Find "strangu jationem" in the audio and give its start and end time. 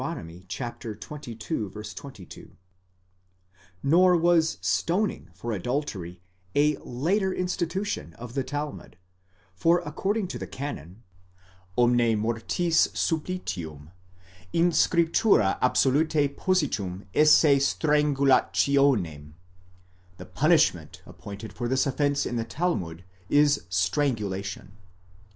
17.69-19.33